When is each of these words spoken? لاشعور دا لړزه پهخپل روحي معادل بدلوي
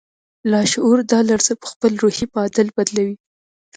لاشعور 0.51 0.97
دا 1.11 1.19
لړزه 1.29 1.53
پهخپل 1.61 1.91
روحي 2.03 2.25
معادل 2.33 2.67
بدلوي 2.77 3.15